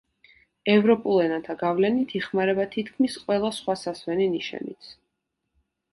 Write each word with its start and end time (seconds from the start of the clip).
ევროპულ 0.75 1.19
ენათა 1.25 1.55
გავლენით 1.59 2.15
იხმარება 2.21 2.67
თითქმის 2.77 3.21
ყველა 3.27 3.55
სხვა 3.59 3.79
სასვენი 3.85 4.31
ნიშანიც. 4.37 4.93